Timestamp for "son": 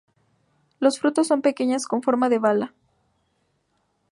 1.27-1.43